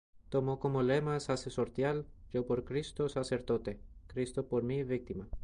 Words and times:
Tomó 0.29 0.59
como 0.59 0.81
lema 0.81 1.19
sacerdotal: 1.19 2.07
"Yo 2.31 2.47
por 2.47 2.63
Cristo 2.65 3.07
sacerdote, 3.07 3.79
Cristo 4.07 4.47
por 4.47 4.63
mi 4.63 4.81
víctima". 4.83 5.29